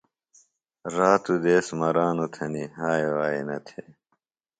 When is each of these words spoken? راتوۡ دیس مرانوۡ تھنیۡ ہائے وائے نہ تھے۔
راتوۡ 0.95 1.39
دیس 1.43 1.67
مرانوۡ 1.79 2.29
تھنیۡ 2.33 2.71
ہائے 2.79 3.07
وائے 3.15 3.41
نہ 3.47 3.57
تھے۔ 3.67 3.81